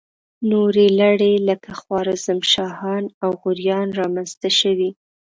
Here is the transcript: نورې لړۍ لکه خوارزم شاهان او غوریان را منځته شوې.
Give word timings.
نورې 0.51 0.85
لړۍ 0.99 1.35
لکه 1.49 1.71
خوارزم 1.81 2.39
شاهان 2.53 3.03
او 3.23 3.29
غوریان 3.41 3.87
را 3.99 4.07
منځته 4.13 4.49
شوې. 4.59 4.89